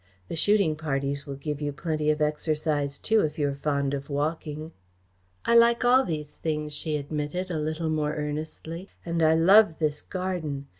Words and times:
The 0.29 0.35
shooting 0.35 0.75
parties 0.75 1.27
will 1.27 1.35
give 1.35 1.61
you 1.61 1.71
plenty 1.71 2.09
of 2.09 2.23
exercise 2.23 2.97
too, 2.97 3.21
if 3.21 3.37
you 3.37 3.49
are 3.49 3.53
fond 3.53 3.93
of 3.93 4.09
walking." 4.09 4.71
"I 5.45 5.53
like 5.53 5.85
all 5.85 6.03
these 6.03 6.37
things," 6.37 6.73
she 6.73 6.97
admitted, 6.97 7.51
a 7.51 7.59
little 7.59 7.87
more 7.91 8.15
earnestly, 8.15 8.89
"and 9.05 9.21
I 9.21 9.35
love 9.35 9.77
this 9.77 10.01
garden. 10.01 10.65